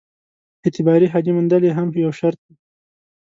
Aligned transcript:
اعتباري 0.63 1.07
حاجي 1.13 1.31
موندل 1.37 1.61
یې 1.67 1.71
هم 1.77 1.87
یو 2.03 2.11
شرط 2.19 2.39
وو. 2.45 2.53